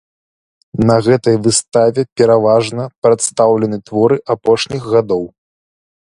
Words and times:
На 0.89 0.95
гэтай 1.07 1.35
выставе 1.47 2.01
пераважна 2.21 2.83
прадстаўлены 3.07 3.77
творы 3.91 4.17
апошніх 4.37 4.81
гадоў. 4.97 5.23